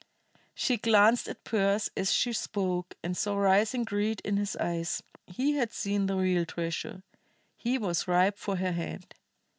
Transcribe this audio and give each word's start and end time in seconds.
She 0.55 0.77
glanced 0.77 1.27
at 1.27 1.43
Pearse 1.43 1.91
as 1.95 2.11
she 2.11 2.33
spoke, 2.33 2.95
and 3.03 3.15
saw 3.15 3.37
rising 3.37 3.83
greed 3.83 4.19
in 4.25 4.37
his 4.37 4.55
eyes. 4.55 5.03
He 5.27 5.51
had 5.57 5.71
seen 5.71 6.07
the 6.07 6.15
real 6.15 6.43
treasure; 6.43 7.03
he 7.55 7.77
was 7.77 8.07
ripe 8.07 8.39
for 8.39 8.55
her 8.55 8.71
hand. 8.71 9.13